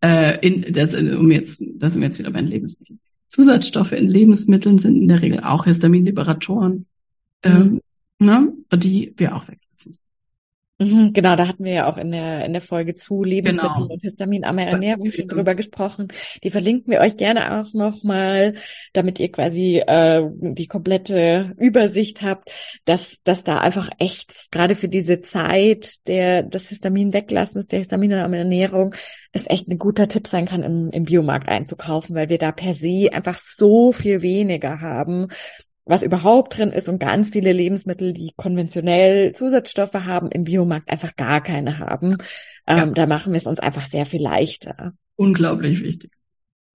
äh, 0.00 0.46
in, 0.46 0.72
das, 0.72 0.94
um 0.94 1.30
jetzt, 1.30 1.62
da 1.76 1.90
sind 1.90 2.00
wir 2.00 2.06
jetzt 2.06 2.18
wieder 2.18 2.30
bei 2.30 2.40
den 2.40 2.48
Lebensmitteln. 2.48 3.00
Zusatzstoffe 3.26 3.92
in 3.92 4.08
Lebensmitteln 4.08 4.78
sind 4.78 4.96
in 4.96 5.08
der 5.08 5.22
Regel 5.22 5.40
auch 5.40 5.64
Histaminliberatoren, 5.64 6.86
mhm. 7.44 7.50
ähm, 7.50 7.80
ne, 8.18 8.52
die 8.74 9.12
wir 9.16 9.36
auch 9.36 9.48
weglassen. 9.48 9.96
Mhm, 10.80 11.12
genau, 11.12 11.34
da 11.34 11.48
hatten 11.48 11.64
wir 11.64 11.72
ja 11.72 11.86
auch 11.88 11.96
in 11.96 12.12
der, 12.12 12.44
in 12.44 12.52
der 12.52 12.62
Folge 12.62 12.94
zu 12.94 13.24
Lebensmittel 13.24 13.68
genau. 13.74 13.92
und 13.92 14.00
histaminarmer 14.00 14.62
Ernährung 14.62 15.10
schon 15.10 15.26
drüber 15.26 15.56
gesprochen. 15.56 16.06
Die 16.44 16.52
verlinken 16.52 16.92
wir 16.92 17.00
euch 17.00 17.16
gerne 17.16 17.60
auch 17.60 17.72
nochmal, 17.74 18.54
damit 18.92 19.18
ihr 19.18 19.32
quasi 19.32 19.82
äh, 19.84 20.22
die 20.40 20.68
komplette 20.68 21.52
Übersicht 21.58 22.22
habt, 22.22 22.52
dass, 22.84 23.20
dass 23.24 23.42
da 23.42 23.58
einfach 23.58 23.90
echt 23.98 24.52
gerade 24.52 24.76
für 24.76 24.88
diese 24.88 25.20
Zeit 25.20 26.06
der, 26.06 26.44
des 26.44 26.68
Histamin 26.68 27.12
weglassens, 27.12 27.66
der 27.66 27.80
histaminarmen 27.80 28.38
Ernährung, 28.38 28.94
es 29.32 29.50
echt 29.50 29.66
ein 29.66 29.78
guter 29.78 30.06
Tipp 30.06 30.28
sein 30.28 30.46
kann, 30.46 30.62
im, 30.62 30.90
im 30.90 31.04
Biomarkt 31.04 31.48
einzukaufen, 31.48 32.14
weil 32.14 32.28
wir 32.28 32.38
da 32.38 32.52
per 32.52 32.72
se 32.72 33.08
einfach 33.12 33.38
so 33.40 33.90
viel 33.90 34.22
weniger 34.22 34.80
haben 34.80 35.28
was 35.88 36.02
überhaupt 36.02 36.58
drin 36.58 36.70
ist 36.70 36.88
und 36.88 36.98
ganz 36.98 37.30
viele 37.30 37.52
Lebensmittel, 37.52 38.12
die 38.12 38.32
konventionell 38.36 39.32
Zusatzstoffe 39.32 39.94
haben, 39.94 40.30
im 40.30 40.44
Biomarkt 40.44 40.90
einfach 40.90 41.16
gar 41.16 41.42
keine 41.42 41.78
haben. 41.78 42.18
Ja. 42.68 42.82
Ähm, 42.82 42.94
da 42.94 43.06
machen 43.06 43.32
wir 43.32 43.38
es 43.38 43.46
uns 43.46 43.58
einfach 43.58 43.88
sehr 43.88 44.04
viel 44.04 44.22
leichter. 44.22 44.92
Unglaublich 45.16 45.82
wichtig. 45.82 46.12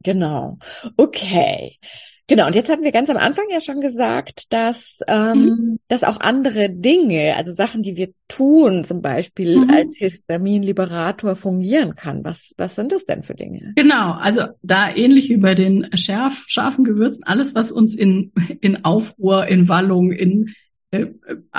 Genau. 0.04 0.58
Okay. 0.98 1.78
Genau, 2.28 2.48
und 2.48 2.56
jetzt 2.56 2.70
hatten 2.70 2.84
wir 2.84 2.94
ganz 2.94 3.10
am 3.10 3.18
Anfang 3.18 3.46
ja 3.52 3.60
schon 3.60 3.82
gesagt, 3.82 4.54
dass, 4.54 5.00
ähm, 5.08 5.44
mhm. 5.44 5.80
dass 5.90 6.04
auch 6.04 6.22
andere 6.22 6.70
Dinge, 6.70 7.36
also 7.36 7.52
Sachen, 7.52 7.84
die 7.84 7.98
wir 7.98 8.10
tun, 8.30 8.86
zum 8.86 9.02
Beispiel 9.02 9.60
mhm. 9.60 9.70
als 9.70 9.98
Histaminliberator 9.98 11.36
fungieren 11.36 11.96
kann. 11.96 12.24
Was, 12.24 12.52
was 12.58 12.76
sind 12.76 12.94
das 12.94 13.06
denn 13.06 13.24
für 13.24 13.34
Dinge? 13.34 13.74
Genau, 13.76 14.14
also 14.14 14.44
da 14.62 14.94
ähnlich 14.96 15.30
wie 15.30 15.38
bei 15.38 15.54
den 15.54 15.90
schärf, 15.98 16.46
scharfen 16.48 16.86
Gewürzen, 16.86 17.24
alles, 17.26 17.56
was 17.56 17.74
uns 17.74 17.94
in, 17.94 18.32
in 18.62 18.86
Aufruhr, 18.86 19.48
in 19.48 19.68
Wallung, 19.68 20.14
in 20.14 20.54
äh, 20.92 21.08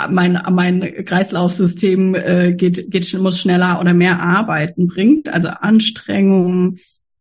mein, 0.08 0.40
mein 0.50 1.04
Kreislaufsystem 1.04 2.14
äh, 2.14 2.52
geht, 2.52 2.90
geht, 2.90 3.12
muss 3.20 3.38
schneller 3.38 3.80
oder 3.80 3.92
mehr 3.92 4.20
arbeiten 4.20 4.86
bringt, 4.86 5.28
also 5.28 5.48
Anstrengung, 5.48 6.78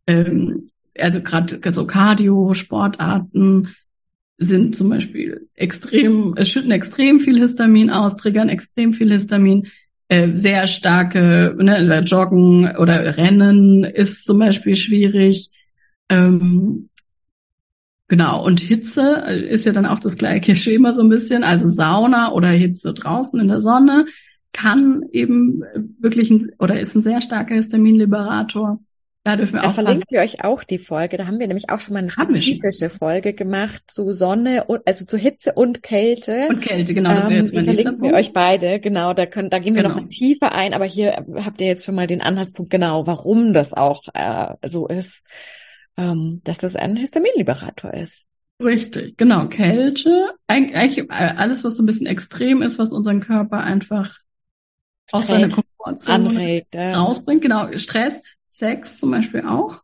ähm, 0.07 0.69
also 0.99 1.21
gerade 1.21 1.59
so 1.71 1.87
Cardio-Sportarten 1.87 3.69
sind 4.37 4.75
zum 4.75 4.89
Beispiel 4.89 5.47
extrem, 5.53 6.35
schütten 6.43 6.71
extrem 6.71 7.19
viel 7.19 7.39
Histamin 7.39 7.89
aus, 7.89 8.17
triggern 8.17 8.49
extrem 8.49 8.93
viel 8.93 9.11
Histamin. 9.11 9.67
Äh, 10.09 10.35
sehr 10.35 10.67
starke, 10.67 11.55
ne, 11.57 11.99
Joggen 12.01 12.75
oder 12.77 13.17
Rennen 13.17 13.83
ist 13.83 14.25
zum 14.25 14.39
Beispiel 14.39 14.75
schwierig. 14.75 15.49
Ähm, 16.09 16.89
genau, 18.07 18.43
und 18.45 18.59
Hitze 18.59 19.23
ist 19.49 19.65
ja 19.65 19.71
dann 19.71 19.85
auch 19.85 19.99
das 19.99 20.17
gleiche 20.17 20.55
Schema 20.57 20.93
so 20.93 21.01
ein 21.01 21.09
bisschen. 21.09 21.43
Also 21.43 21.69
Sauna 21.69 22.31
oder 22.31 22.49
Hitze 22.49 22.93
draußen 22.93 23.39
in 23.39 23.47
der 23.47 23.61
Sonne 23.61 24.05
kann 24.51 25.03
eben 25.11 25.63
wirklich 25.99 26.29
ein, 26.29 26.51
oder 26.59 26.79
ist 26.79 26.95
ein 26.95 27.01
sehr 27.01 27.21
starker 27.21 27.55
Histaminliberator. 27.55 28.79
Da 29.25 29.37
dürfen 29.37 29.53
wir 29.53 29.61
da 29.61 29.67
aufpassen. 29.67 29.85
verlinken 29.85 30.07
wir 30.09 30.19
euch 30.19 30.43
auch 30.43 30.65
die 30.65 30.79
Folge. 30.79 31.15
Da 31.15 31.27
haben 31.27 31.39
wir 31.39 31.47
nämlich 31.47 31.69
auch 31.69 31.79
schon 31.79 31.93
mal 31.93 31.99
eine 31.99 32.09
spezifische 32.09 32.89
Folge 32.89 33.33
gemacht 33.33 33.83
zu 33.87 34.11
Sonne 34.11 34.65
und 34.65 34.81
also 34.85 35.05
zu 35.05 35.17
Hitze 35.17 35.53
und 35.53 35.81
Kälte. 35.81 36.47
Und 36.49 36.59
Kälte, 36.59 36.93
genau. 36.93 37.11
Das 37.13 37.29
wäre 37.29 37.39
jetzt 37.39 37.53
ähm, 37.53 37.63
mein 37.63 37.65
verlinken 37.65 38.01
wir 38.01 38.13
euch 38.15 38.33
beide. 38.33 38.81
Genau, 38.81 39.13
da 39.13 39.25
können, 39.25 39.49
da 39.49 39.59
gehen 39.59 39.75
wir 39.75 39.83
genau. 39.83 39.95
noch 39.95 40.09
tiefer 40.09 40.51
ein. 40.51 40.73
Aber 40.73 40.83
hier 40.83 41.25
habt 41.35 41.61
ihr 41.61 41.67
jetzt 41.67 41.85
schon 41.85 41.95
mal 41.95 42.05
den 42.05 42.21
Anhaltspunkt 42.21 42.69
genau, 42.69 43.07
warum 43.07 43.53
das 43.53 43.73
auch 43.73 44.03
äh, 44.13 44.55
so 44.67 44.87
ist, 44.87 45.23
ähm, 45.95 46.41
dass 46.43 46.57
das 46.57 46.75
ein 46.75 46.97
Histaminliberator 46.97 47.93
ist. 47.93 48.25
Richtig, 48.61 49.15
genau. 49.15 49.47
Kälte, 49.47 50.31
eigentlich 50.47 50.97
äh, 50.97 51.33
alles, 51.37 51.63
was 51.63 51.77
so 51.77 51.83
ein 51.83 51.85
bisschen 51.85 52.07
extrem 52.07 52.61
ist, 52.61 52.77
was 52.77 52.91
unseren 52.91 53.21
Körper 53.21 53.59
einfach 53.59 54.17
aus 55.11 55.27
seiner 55.27 55.49
Komfortzone 55.49 56.29
anregt, 56.29 56.75
ja. 56.75 56.97
rausbringt. 57.01 57.41
Genau, 57.41 57.77
Stress 57.77 58.21
Sex 58.53 58.99
zum 58.99 59.09
Beispiel 59.09 59.41
auch. 59.41 59.81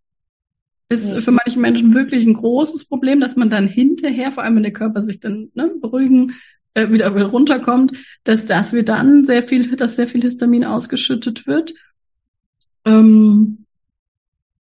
Ist 0.90 1.12
ja. 1.12 1.22
für 1.22 1.32
manche 1.32 1.60
Menschen 1.60 1.96
wirklich 1.96 2.26
ein 2.26 2.36
großes 2.36 2.86
Problem, 2.86 3.20
dass 3.20 3.36
man 3.36 3.50
dann 3.50 3.68
hinterher, 3.68 4.32
vor 4.32 4.44
allem 4.44 4.56
wenn 4.56 4.64
der 4.64 4.74
Körper 4.74 5.02
sich 5.02 5.20
dann 5.20 5.50
ne, 5.56 5.72
beruhigen, 5.82 6.34
äh, 6.76 6.92
wieder, 6.92 7.14
wieder 7.16 7.28
runterkommt, 7.28 7.94
dass 8.24 8.46
das 8.46 8.72
wir 8.72 8.86
dann 8.86 9.26
sehr 9.26 9.42
viel, 9.42 9.76
dass 9.76 9.96
sehr 9.96 10.08
viel 10.08 10.22
Histamin 10.22 10.66
ausgeschüttet 10.66 11.48
wird. 11.48 11.74
Ähm, 12.86 13.66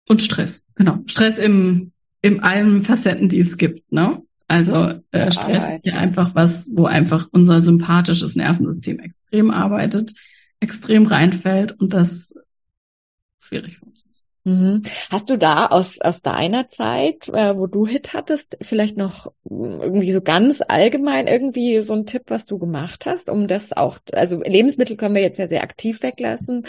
und 0.09 0.23
Stress, 0.23 0.63
genau. 0.77 1.01
Stress 1.07 1.39
im, 1.39 1.91
in 2.23 2.41
allen 2.41 2.83
Facetten, 2.83 3.29
die 3.29 3.41
es 3.41 3.57
gibt, 3.57 3.91
ne? 3.93 4.23
Also 4.47 5.01
äh, 5.11 5.33
Stress 5.33 5.69
ist 5.69 5.87
ja 5.87 5.95
einfach 5.95 6.37
was, 6.37 6.71
wo 6.73 6.85
einfach 6.85 7.29
unser 7.33 7.61
sympathisches 7.61 8.37
Nervensystem 8.37 9.01
extrem 9.01 9.51
arbeitet, 9.51 10.13
extrem 10.61 11.07
reinfällt 11.07 11.81
und 11.81 11.93
das 11.93 12.37
schwierig 13.47 13.79
für 13.79 13.87
uns 13.87 14.05
ist. 14.11 14.27
Mhm. 14.47 14.85
Hast 15.11 15.29
du 15.29 15.37
da 15.37 15.67
aus, 15.67 16.01
aus 16.01 16.23
deiner 16.23 16.69
Zeit, 16.69 17.29
äh, 17.29 17.57
wo 17.57 17.67
du 17.67 17.85
Hit 17.85 18.13
hattest, 18.13 18.57
vielleicht 18.63 18.97
noch 18.97 19.33
hm, 19.49 19.81
irgendwie 19.83 20.13
so 20.13 20.21
ganz 20.21 20.63
allgemein 20.67 21.27
irgendwie 21.27 21.83
so 21.83 21.95
ein 21.95 22.07
Tipp, 22.07 22.23
was 22.29 22.45
du 22.45 22.57
gemacht 22.57 23.07
hast, 23.07 23.29
um 23.29 23.49
das 23.49 23.73
auch, 23.73 23.99
also 24.13 24.41
Lebensmittel 24.41 24.97
können 24.97 25.17
wir 25.17 25.23
jetzt 25.23 25.41
ja 25.41 25.49
sehr 25.49 25.65
aktiv 25.65 26.01
weglassen. 26.01 26.65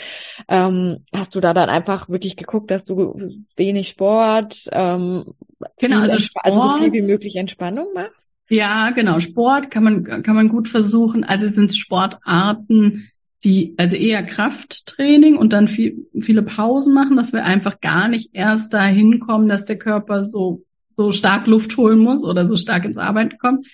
Ähm, 0.47 1.05
hast 1.13 1.35
du 1.35 1.39
da 1.39 1.53
dann 1.53 1.69
einfach 1.69 2.09
wirklich 2.09 2.35
geguckt, 2.35 2.71
dass 2.71 2.83
du 2.83 3.15
wenig 3.55 3.89
Sport, 3.89 4.63
ähm, 4.71 5.35
genau, 5.79 5.99
also, 5.99 6.17
Sport, 6.17 6.45
also 6.45 6.59
so 6.59 6.77
viel 6.79 6.93
wie 6.93 7.03
möglich 7.03 7.35
Entspannung 7.35 7.93
machst? 7.93 8.27
Ja, 8.49 8.89
genau. 8.89 9.19
Sport 9.19 9.69
kann 9.69 9.83
man, 9.83 10.03
kann 10.23 10.35
man 10.35 10.49
gut 10.49 10.67
versuchen. 10.67 11.23
Also 11.23 11.47
sind 11.47 11.75
Sportarten, 11.75 13.11
die 13.43 13.75
also 13.77 13.95
eher 13.95 14.23
Krafttraining 14.23 15.37
und 15.37 15.53
dann 15.53 15.67
viel, 15.67 16.07
viele 16.19 16.41
Pausen 16.41 16.93
machen, 16.93 17.17
dass 17.17 17.33
wir 17.33 17.45
einfach 17.45 17.79
gar 17.81 18.07
nicht 18.07 18.31
erst 18.33 18.73
dahin 18.73 19.19
kommen, 19.19 19.47
dass 19.47 19.65
der 19.65 19.77
Körper 19.77 20.23
so 20.23 20.63
so 20.97 21.11
stark 21.11 21.45
Luft 21.45 21.77
holen 21.77 21.99
muss 21.99 22.23
oder 22.23 22.47
so 22.47 22.57
stark 22.57 22.83
ins 22.83 22.97
Arbeiten 22.97 23.37
kommt. 23.37 23.67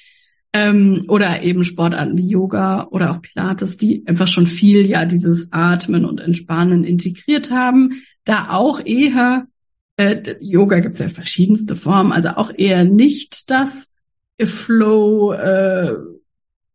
Ähm, 0.55 1.01
oder 1.08 1.41
eben 1.41 1.63
Sportarten 1.63 2.17
wie 2.17 2.27
Yoga 2.27 2.88
oder 2.91 3.12
auch 3.12 3.22
Pilates, 3.22 3.77
die 3.77 4.05
einfach 4.05 4.27
schon 4.27 4.46
viel 4.46 4.86
ja 4.86 5.05
dieses 5.05 5.51
Atmen 5.51 6.05
und 6.05 6.20
Entspannen 6.20 6.84
integriert 6.84 7.50
haben. 7.50 8.03
Da 8.25 8.50
auch 8.50 8.86
eher, 8.86 9.48
äh, 9.98 10.36
Yoga 10.41 10.79
gibt's 10.79 11.00
ja 11.00 11.08
verschiedenste 11.08 11.75
Formen, 11.75 12.12
also 12.12 12.29
auch 12.29 12.51
eher 12.55 12.84
nicht 12.84 13.50
das 13.50 13.96
Flow, 14.39 15.34
äh, 15.34 15.96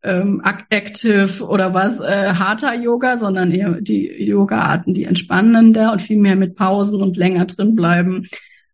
ähm, 0.03 0.41
Active 0.69 1.45
oder 1.45 1.73
was, 1.73 1.99
äh, 1.99 2.33
harter 2.33 2.73
Yoga, 2.73 3.17
sondern 3.17 3.51
eher 3.51 3.81
die 3.81 4.07
Yoga-Arten, 4.23 4.93
die 4.93 5.03
entspannender 5.03 5.91
und 5.91 6.01
viel 6.01 6.17
mehr 6.17 6.35
mit 6.35 6.55
Pausen 6.55 7.01
und 7.01 7.17
länger 7.17 7.45
drin 7.45 7.75
bleiben 7.75 8.27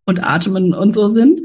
und 0.06 0.24
atmen 0.24 0.74
und 0.74 0.94
so 0.94 1.08
sind. 1.08 1.42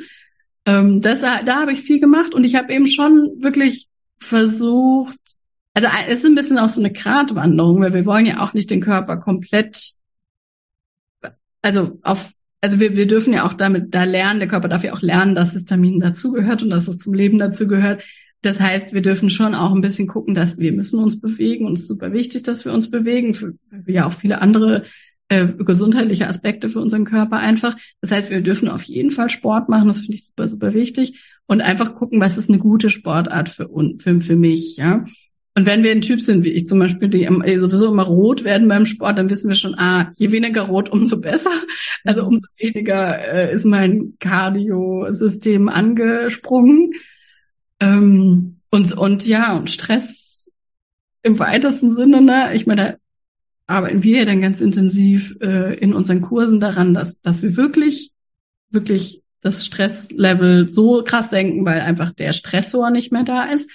Ähm, 0.66 1.00
das, 1.00 1.22
da 1.22 1.60
habe 1.60 1.72
ich 1.72 1.80
viel 1.80 2.00
gemacht 2.00 2.34
und 2.34 2.44
ich 2.44 2.54
habe 2.56 2.72
eben 2.72 2.87
schon 2.87 3.30
wirklich 3.38 3.88
versucht, 4.18 5.16
also 5.72 5.88
es 6.08 6.18
ist 6.18 6.26
ein 6.26 6.34
bisschen 6.34 6.58
auch 6.58 6.68
so 6.68 6.80
eine 6.80 6.92
Gratwanderung, 6.92 7.80
weil 7.80 7.94
wir 7.94 8.06
wollen 8.06 8.26
ja 8.26 8.40
auch 8.40 8.52
nicht 8.52 8.70
den 8.70 8.80
Körper 8.80 9.16
komplett, 9.16 9.92
also 11.62 11.99
auf 12.02 12.32
also 12.62 12.78
wir, 12.78 12.94
wir 12.94 13.06
dürfen 13.06 13.32
ja 13.32 13.46
auch 13.46 13.54
damit 13.54 13.94
da 13.94 14.04
lernen, 14.04 14.40
der 14.40 14.49
Körper 14.49 14.68
darf 14.68 14.84
ja 14.84 14.92
auch 14.92 15.00
lernen, 15.00 15.34
dass 15.34 15.52
Histamin 15.52 15.99
dazugehört 15.99 16.62
und 16.62 16.70
dass 16.70 16.88
es 16.88 16.99
zum 16.99 17.14
Leben 17.14 17.38
dazugehört. 17.38 18.04
Das 18.42 18.61
heißt, 18.61 18.94
wir 18.94 19.02
dürfen 19.02 19.28
schon 19.28 19.54
auch 19.54 19.73
ein 19.75 19.82
bisschen 19.82 20.06
gucken, 20.06 20.35
dass 20.35 20.59
wir 20.59 20.73
müssen 20.73 20.99
uns 20.99 21.20
bewegen 21.20 21.66
und 21.66 21.75
es 21.75 21.80
ist 21.80 21.88
super 21.88 22.12
wichtig, 22.12 22.42
dass 22.42 22.64
wir 22.64 22.73
uns 22.73 22.90
bewegen, 22.90 23.35
für, 23.35 23.54
ja 23.87 24.06
auch 24.06 24.12
viele 24.12 24.40
andere 24.40 24.85
äh, 25.28 25.47
gesundheitliche 25.47 26.26
Aspekte 26.26 26.68
für 26.68 26.80
unseren 26.80 27.04
Körper 27.04 27.37
einfach. 27.37 27.76
Das 28.00 28.12
heißt, 28.12 28.30
wir 28.30 28.40
dürfen 28.40 28.68
auf 28.68 28.82
jeden 28.85 29.11
Fall 29.11 29.30
Sport 29.30 29.68
machen, 29.68 29.88
das 29.88 30.00
finde 30.00 30.14
ich 30.14 30.25
super, 30.25 30.49
super 30.49 30.75
wichtig 30.75 31.20
und 31.47 31.61
einfach 31.61 31.94
gucken, 31.94 32.20
was 32.20 32.38
ist 32.38 32.49
eine 32.49 32.59
gute 32.59 32.90
Sportart 32.90 33.49
für, 33.49 33.68
für, 33.99 34.20
für 34.20 34.37
mich, 34.37 34.76
ja. 34.76 35.04
Und 35.56 35.66
wenn 35.66 35.82
wir 35.82 35.90
ein 35.90 36.00
Typ 36.00 36.20
sind, 36.20 36.44
wie 36.44 36.52
ich 36.52 36.68
zum 36.68 36.78
Beispiel, 36.78 37.09
die 37.09 37.28
sowieso 37.59 37.90
immer 37.90 38.04
rot 38.04 38.44
werden 38.44 38.68
beim 38.68 38.87
Sport, 38.87 39.18
dann 39.18 39.28
wissen 39.30 39.49
wir 39.49 39.56
schon, 39.56 39.75
ah, 39.75 40.12
je 40.16 40.30
weniger 40.30 40.62
rot, 40.62 40.88
umso 40.88 41.18
besser. 41.20 41.50
Also 42.04 42.25
umso 42.25 42.44
weniger 42.59 43.18
äh, 43.18 43.52
ist 43.52 43.66
mein 43.66 44.14
Cardio-System 44.20 45.68
angesprungen. 45.68 46.92
Ähm, 47.80 48.58
und, 48.70 48.92
und 48.92 49.26
ja, 49.26 49.56
und 49.56 49.70
Stress 49.70 50.52
im 51.22 51.38
weitesten 51.38 51.92
Sinne, 51.92 52.20
ne? 52.20 52.54
Ich 52.54 52.66
meine, 52.66 52.99
da 53.66 53.75
arbeiten 53.75 54.02
wir 54.02 54.20
ja 54.20 54.25
dann 54.25 54.40
ganz 54.40 54.60
intensiv 54.60 55.37
äh, 55.40 55.75
in 55.75 55.94
unseren 55.94 56.20
Kursen 56.20 56.60
daran, 56.60 56.94
dass, 56.94 57.20
dass 57.20 57.42
wir 57.42 57.56
wirklich, 57.56 58.12
wirklich 58.70 59.22
das 59.40 59.64
Stresslevel 59.64 60.68
so 60.68 61.02
krass 61.02 61.30
senken, 61.30 61.64
weil 61.64 61.80
einfach 61.80 62.12
der 62.12 62.32
Stressor 62.32 62.90
nicht 62.90 63.12
mehr 63.12 63.25
da 63.25 63.44
ist 63.44 63.70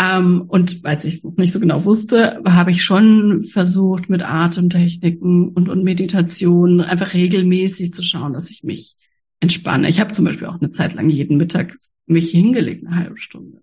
ähm, 0.00 0.44
und 0.46 0.84
als 0.84 1.04
ich 1.04 1.14
es 1.14 1.24
noch 1.24 1.36
nicht 1.36 1.50
so 1.50 1.58
genau 1.58 1.84
wusste, 1.84 2.40
habe 2.46 2.70
ich 2.70 2.84
schon 2.84 3.42
versucht, 3.42 4.08
mit 4.08 4.22
Atemtechniken 4.22 5.48
und, 5.48 5.68
und 5.68 5.82
Meditation 5.82 6.80
einfach 6.80 7.14
regelmäßig 7.14 7.92
zu 7.92 8.04
schauen, 8.04 8.32
dass 8.32 8.50
ich 8.50 8.62
mich 8.62 8.94
entspanne. 9.40 9.88
Ich 9.88 10.00
habe 10.00 10.12
zum 10.12 10.24
Beispiel 10.24 10.48
auch 10.48 10.60
eine 10.60 10.70
Zeit 10.70 10.94
lang 10.94 11.08
jeden 11.08 11.36
Mittag 11.36 11.74
mich 12.06 12.30
hingelegt, 12.30 12.86
eine 12.86 12.96
halbe 12.96 13.18
Stunde. 13.18 13.62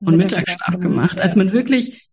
Und 0.00 0.16
Mittagsschlaf 0.16 0.80
gemacht. 0.80 1.20
Als 1.20 1.36
man 1.36 1.52
wirklich 1.52 2.08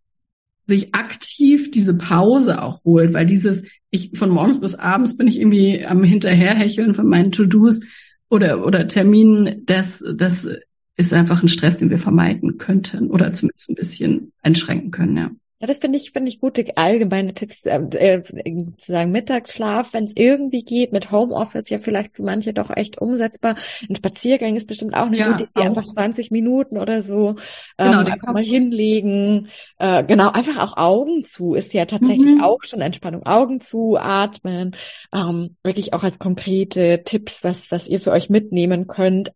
sich 0.66 0.94
aktiv 0.94 1.70
diese 1.70 1.98
Pause 1.98 2.62
auch 2.62 2.84
holt, 2.84 3.12
weil 3.12 3.26
dieses, 3.26 3.68
ich 3.90 4.12
von 4.14 4.30
morgens 4.30 4.60
bis 4.60 4.76
abends 4.76 5.16
bin 5.16 5.26
ich 5.26 5.38
irgendwie 5.38 5.84
am 5.84 6.04
Hinterherhecheln 6.04 6.94
von 6.94 7.08
meinen 7.08 7.32
To-Dos 7.32 7.80
oder, 8.28 8.64
oder 8.64 8.86
Terminen, 8.86 9.66
das, 9.66 10.04
das 10.14 10.48
ist 10.96 11.12
einfach 11.12 11.42
ein 11.42 11.48
Stress, 11.48 11.78
den 11.78 11.90
wir 11.90 11.98
vermeiden 11.98 12.58
könnten 12.58 13.10
oder 13.10 13.32
zumindest 13.32 13.70
ein 13.70 13.74
bisschen 13.74 14.32
einschränken 14.42 14.90
können, 14.92 15.16
ja. 15.16 15.30
Ja, 15.60 15.66
das 15.66 15.76
finde 15.76 15.98
ich, 15.98 16.12
finde 16.12 16.30
ich 16.30 16.40
gute 16.40 16.64
allgemeine 16.76 17.34
Tipps, 17.34 17.66
äh, 17.66 17.76
äh, 17.76 18.22
sozusagen 18.24 19.12
Mittagsschlaf, 19.12 19.92
wenn 19.92 20.04
es 20.04 20.12
irgendwie 20.16 20.62
geht, 20.62 20.90
mit 20.90 21.10
Homeoffice 21.10 21.68
ja 21.68 21.78
vielleicht 21.78 22.16
für 22.16 22.22
manche 22.22 22.54
doch 22.54 22.70
echt 22.70 22.98
umsetzbar. 22.98 23.56
Ein 23.86 23.96
Spaziergang 23.96 24.56
ist 24.56 24.66
bestimmt 24.66 24.94
auch 24.94 25.06
eine 25.06 25.18
ja, 25.18 25.30
gute 25.30 25.44
Idee, 25.44 25.66
einfach 25.66 25.86
20 25.86 26.30
Minuten 26.30 26.78
oder 26.78 27.02
so, 27.02 27.36
genau, 27.76 28.00
ähm, 28.00 28.06
einfach 28.06 28.32
mal 28.32 28.42
hinlegen. 28.42 29.48
Äh, 29.78 30.02
genau, 30.04 30.30
einfach 30.30 30.56
auch 30.56 30.78
Augen 30.78 31.24
zu 31.24 31.52
ist 31.52 31.74
ja 31.74 31.84
tatsächlich 31.84 32.36
mhm. 32.36 32.42
auch 32.42 32.62
schon 32.62 32.80
Entspannung. 32.80 33.26
Augen 33.26 33.60
zu, 33.60 33.98
atmen, 33.98 34.74
ähm, 35.12 35.56
wirklich 35.62 35.92
auch 35.92 36.02
als 36.02 36.18
konkrete 36.18 37.02
Tipps, 37.04 37.44
was, 37.44 37.70
was 37.70 37.86
ihr 37.86 38.00
für 38.00 38.12
euch 38.12 38.30
mitnehmen 38.30 38.86
könnt 38.86 39.32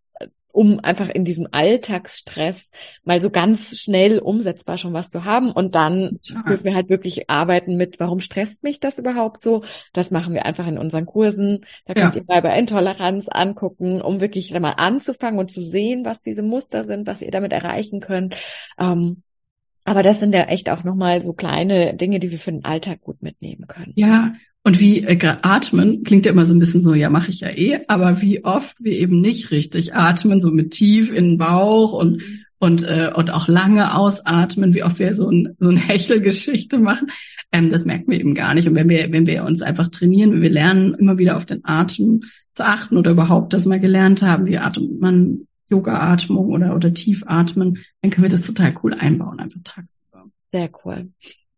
um 0.54 0.78
einfach 0.78 1.08
in 1.08 1.25
diesem 1.25 1.49
Alltagsstress 1.50 2.70
mal 3.02 3.20
so 3.20 3.28
ganz 3.30 3.76
schnell 3.76 4.20
umsetzbar 4.20 4.78
schon 4.78 4.92
was 4.92 5.11
zu 5.11 5.25
haben. 5.25 5.50
Und 5.50 5.75
dann 5.75 6.20
ja. 6.23 6.42
dürfen 6.42 6.64
wir 6.64 6.76
halt 6.76 6.88
wirklich 6.88 7.28
arbeiten 7.28 7.76
mit, 7.76 7.99
warum 7.99 8.20
stresst 8.20 8.62
mich 8.62 8.78
das 8.78 9.00
überhaupt 9.00 9.42
so? 9.42 9.64
Das 9.92 10.12
machen 10.12 10.32
wir 10.32 10.44
einfach 10.44 10.68
in 10.68 10.78
unseren 10.78 11.06
Kursen. 11.06 11.66
Da 11.87 11.94
könnt 11.94 12.14
ja. 12.14 12.23
ihr 12.23 12.40
bei 12.40 12.56
Intoleranz 12.56 13.26
angucken, 13.28 14.00
um 14.00 14.20
wirklich 14.20 14.52
mal 14.52 14.75
anzufangen 14.76 15.40
und 15.40 15.50
zu 15.50 15.61
sehen, 15.61 16.04
was 16.04 16.20
diese 16.20 16.42
Muster 16.42 16.85
sind, 16.85 17.09
was 17.09 17.20
ihr 17.20 17.33
damit 17.33 17.52
erreichen 17.52 17.98
könnt. 17.98 18.35
Ähm, 18.79 19.22
aber 19.85 20.05
das 20.05 20.20
sind 20.20 20.35
ja 20.35 20.44
echt 20.44 20.70
auch 20.70 20.85
nochmal 20.85 21.20
so 21.20 21.33
kleine 21.33 21.94
Dinge, 21.94 22.20
die 22.20 22.31
wir 22.31 22.38
für 22.38 22.52
den 22.52 22.64
Alltag 22.64 23.00
gut 23.00 23.22
mitnehmen 23.22 23.66
können. 23.66 23.92
Ja, 23.96 24.35
und 24.66 24.81
wie 24.81 25.05
äh, 25.05 25.37
atmen 25.42 26.05
klingt 26.05 26.24
ja 26.24 26.33
immer 26.33 26.46
so 26.46 26.55
ein 26.55 26.59
bisschen 26.59 26.83
so, 26.83 26.94
ja, 26.94 27.11
mache 27.11 27.31
ich 27.31 27.40
ja 27.40 27.50
eh, 27.50 27.81
aber 27.87 28.22
wie 28.22 28.44
oft 28.44 28.83
wir 28.83 28.92
eben 28.92 29.20
nicht 29.20 29.50
richtig 29.50 29.94
atmen, 29.94 30.40
so 30.40 30.50
mit 30.50 30.70
tief 30.70 31.12
in 31.12 31.33
den 31.33 31.38
Bauch 31.38 31.92
und 31.92 32.22
und 32.59 32.83
äh, 32.83 33.12
und 33.14 33.31
auch 33.31 33.46
lange 33.46 33.94
ausatmen, 33.94 34.72
wie 34.72 34.83
oft 34.83 34.98
wir 34.98 35.14
so 35.14 35.31
ein 35.31 35.55
so 35.59 35.68
ein 35.68 35.77
Hechelgeschichte 35.88 36.79
machen, 36.79 37.09
ähm, 37.53 37.70
das 37.70 37.85
merken 37.85 38.11
wir 38.11 38.18
eben 38.18 38.35
gar 38.35 38.55
nicht. 38.55 38.66
Und 38.66 38.74
wenn 38.74 38.88
wir 38.88 39.12
wenn 39.12 39.27
wir 39.27 39.44
uns 39.44 39.61
einfach 39.61 39.88
trainieren, 39.88 40.33
wenn 40.33 40.42
wir 40.42 40.50
lernen, 40.50 40.94
immer 40.94 41.18
wieder 41.18 41.37
auf 41.37 41.44
den 41.44 41.62
Atem 41.64 42.20
zu 42.53 42.64
achten 42.64 42.96
oder 42.96 43.11
überhaupt 43.11 43.53
das 43.53 43.66
mal 43.66 43.81
gelernt 43.81 44.22
haben, 44.22 44.46
wie 44.46 44.57
atmet 44.57 44.98
man 44.98 45.46
Yoga-Atmung 45.68 46.46
oder 46.46 46.74
oder 46.74 46.94
Tiefatmen, 46.94 47.79
dann 48.00 48.11
können 48.11 48.24
wir 48.24 48.31
das 48.31 48.46
total 48.46 48.74
cool 48.83 48.94
einbauen, 48.94 49.40
einfach 49.40 49.61
tagsüber. 49.62 50.31
Sehr 50.53 50.70
cool. 50.85 51.11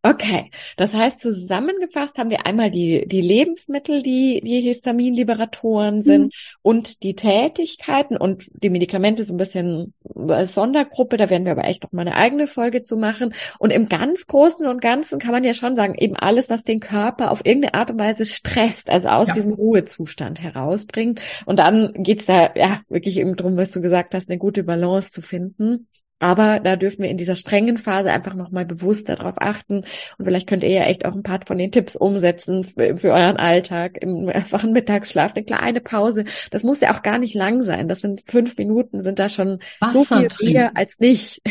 Okay, 0.09 0.53
das 0.77 0.95
heißt 0.95 1.21
zusammengefasst 1.21 2.17
haben 2.17 2.31
wir 2.31 2.47
einmal 2.47 2.71
die, 2.71 3.09
die 3.09 3.21
Lebensmittel, 3.21 4.03
die 4.03 4.41
die 4.45 4.61
Histaminliberatoren 4.61 6.01
sind 6.01 6.27
mhm. 6.27 6.31
und 6.63 7.03
die 7.03 7.17
Tätigkeiten 7.17 8.17
und 8.17 8.49
die 8.63 8.71
Medikamente 8.71 9.25
so 9.25 9.35
ein 9.35 9.37
bisschen 9.37 9.95
als 10.29 10.55
Sondergruppe, 10.55 11.17
da 11.17 11.29
werden 11.29 11.45
wir 11.45 11.53
aber 11.53 11.65
echt 11.65 11.83
noch 11.83 11.91
mal 11.91 12.03
eine 12.03 12.15
eigene 12.15 12.47
Folge 12.47 12.83
zu 12.83 12.97
machen. 12.97 13.35
Und 13.59 13.73
im 13.73 13.89
ganz 13.89 14.29
Großen 14.29 14.67
und 14.67 14.81
Ganzen 14.81 15.19
kann 15.19 15.33
man 15.33 15.43
ja 15.43 15.55
schon 15.55 15.75
sagen, 15.75 15.97
eben 15.97 16.15
alles, 16.15 16.49
was 16.49 16.63
den 16.63 16.79
Körper 16.79 17.33
auf 17.33 17.45
irgendeine 17.45 17.75
Art 17.75 17.91
und 17.91 17.99
Weise 17.99 18.27
stresst, 18.27 18.89
also 18.91 19.09
aus 19.09 19.27
ja. 19.29 19.35
diesem 19.35 19.55
Ruhezustand 19.55 20.41
herausbringt. 20.41 21.21
Und 21.47 21.59
dann 21.59 21.93
geht's 21.97 22.27
da 22.27 22.51
ja 22.55 22.81
wirklich 22.89 23.19
eben 23.19 23.35
drum, 23.35 23.57
was 23.57 23.73
du 23.73 23.81
gesagt 23.81 24.15
hast, 24.15 24.31
eine 24.31 24.39
gute 24.39 24.63
Balance 24.63 25.11
zu 25.11 25.21
finden. 25.21 25.89
Aber 26.19 26.61
da 26.61 26.77
dürfen 26.77 27.03
wir 27.03 27.11
in 27.11 27.19
dieser 27.19 27.37
strengen 27.37 27.77
Phase 27.77 28.11
einfach 28.11 28.35
nochmal 28.35 28.65
bewusster 28.65 29.17
darauf 29.17 29.35
achten. 29.39 29.85
Und 30.19 30.25
vielleicht 30.25 30.49
könnt 30.49 30.63
ihr 30.63 30.71
ja 30.71 30.85
echt 30.85 31.05
auch 31.05 31.15
ein 31.15 31.23
paar 31.23 31.41
von 31.47 31.59
den 31.59 31.73
Tipps 31.73 31.95
umsetzen 31.95 32.65
für, 32.65 32.97
für 32.97 33.13
euren 33.13 33.37
Alltag. 33.37 33.99
Im 34.01 34.29
einfachen 34.29 34.73
Mittagsschlaf, 34.73 35.35
eine 35.35 35.45
kleine 35.45 35.81
Pause. 35.81 36.25
Das 36.51 36.63
muss 36.63 36.81
ja 36.81 36.97
auch 36.97 37.03
gar 37.03 37.19
nicht 37.19 37.35
lang 37.35 37.61
sein. 37.63 37.89
Das 37.89 38.01
sind 38.01 38.23
fünf 38.27 38.57
Minuten, 38.57 39.03
sind 39.03 39.19
da 39.19 39.29
schon 39.29 39.59
Wasser 39.81 39.99
so 39.99 40.05
viel 40.05 40.29
trinken. 40.29 40.53
mehr 40.55 40.77
als 40.77 40.99
nicht. 41.01 41.43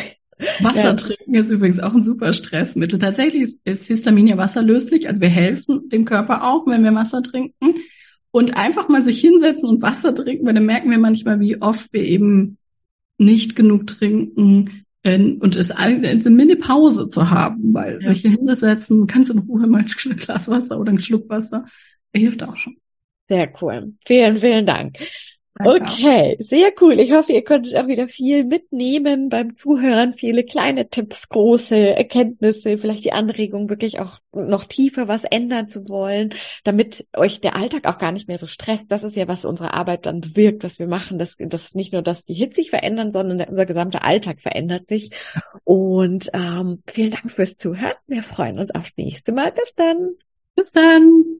Wasser 0.60 0.84
ja. 0.84 0.94
trinken 0.94 1.36
ist 1.36 1.52
übrigens 1.52 1.80
auch 1.80 1.94
ein 1.94 2.04
super 2.04 2.34
Stressmittel. 2.34 2.98
Tatsächlich 2.98 3.44
ist, 3.44 3.60
ist 3.66 3.86
Histamin 3.86 4.28
ja 4.28 4.38
wasserlöslich. 4.38 5.08
Also 5.08 5.22
wir 5.22 5.30
helfen 5.30 5.90
dem 5.90 6.06
Körper 6.06 6.44
auch, 6.44 6.66
wenn 6.66 6.84
wir 6.84 6.94
Wasser 6.94 7.22
trinken. 7.22 7.76
Und 8.32 8.58
einfach 8.58 8.90
mal 8.90 9.02
sich 9.02 9.22
hinsetzen 9.22 9.70
und 9.70 9.82
Wasser 9.82 10.14
trinken, 10.14 10.46
weil 10.46 10.56
dann 10.56 10.66
merken 10.66 10.92
wir 10.92 10.98
manchmal, 10.98 11.40
wie 11.40 11.62
oft 11.62 11.94
wir 11.94 12.04
eben 12.04 12.58
nicht 13.18 13.56
genug 13.56 13.88
trinken 13.88 14.86
äh, 15.04 15.20
und 15.20 15.56
es 15.56 15.72
eine 15.72 16.30
Mini-Pause 16.30 17.10
zu 17.10 17.30
haben, 17.30 17.74
weil 17.74 18.00
ja. 18.02 18.10
sich 18.10 18.22
hier 18.22 18.32
hinsetzen, 18.32 19.08
kannst 19.08 19.30
in 19.30 19.40
Ruhe 19.40 19.68
mal 19.68 19.82
ein 19.82 20.18
Glas 20.18 20.50
Wasser 20.50 20.80
oder 20.80 20.92
ein 20.92 21.00
Schluck 21.00 21.30
Wasser, 21.30 21.66
hilft 22.14 22.44
auch 22.44 22.56
schon. 22.56 22.78
Sehr 23.28 23.52
cool. 23.62 23.94
Vielen, 24.06 24.40
vielen 24.40 24.66
Dank. 24.66 24.98
Okay, 25.58 26.36
sehr 26.40 26.74
cool. 26.82 27.00
Ich 27.00 27.14
hoffe, 27.14 27.32
ihr 27.32 27.44
konntet 27.44 27.78
auch 27.78 27.88
wieder 27.88 28.10
viel 28.10 28.44
mitnehmen 28.44 29.30
beim 29.30 29.56
Zuhören, 29.56 30.12
viele 30.12 30.44
kleine 30.44 30.90
Tipps, 30.90 31.30
große 31.30 31.96
Erkenntnisse, 31.96 32.78
vielleicht 32.78 33.06
die 33.06 33.14
Anregung, 33.14 33.70
wirklich 33.70 34.00
auch 34.00 34.20
noch 34.34 34.66
tiefer 34.66 35.08
was 35.08 35.24
ändern 35.24 35.70
zu 35.70 35.88
wollen, 35.88 36.34
damit 36.66 37.08
euch 37.16 37.40
der 37.40 37.56
Alltag 37.56 37.88
auch 37.88 38.00
gar 38.00 38.12
nicht 38.12 38.28
mehr 38.28 38.38
so 38.38 38.48
stresst. 38.48 38.92
Das 38.92 39.06
ist 39.06 39.16
ja, 39.16 39.30
was 39.30 39.46
unsere 39.46 39.74
Arbeit 39.74 40.06
dann 40.06 40.20
bewirkt, 40.20 40.66
was 40.66 40.78
wir 40.78 40.88
machen. 40.88 41.20
Das, 41.20 41.38
das 41.40 41.74
nicht 41.74 41.94
nur, 41.94 42.02
dass 42.02 42.26
die 42.26 42.34
Hits 42.34 42.58
sich 42.58 42.70
verändern, 42.70 43.14
sondern 43.14 43.48
unser 43.48 43.66
gesamter 43.66 44.04
Alltag 44.04 44.42
verändert 44.42 44.90
sich. 44.90 45.12
Und 45.64 46.30
ähm, 46.34 46.84
vielen 46.86 47.12
Dank 47.12 47.32
fürs 47.32 47.56
Zuhören. 47.56 47.96
Wir 48.08 48.24
freuen 48.24 48.60
uns 48.60 48.76
aufs 48.76 48.98
nächste 48.98 49.32
Mal. 49.32 49.54
Bis 49.54 49.74
dann. 49.74 50.16
Bis 50.54 50.72
dann. 50.72 51.40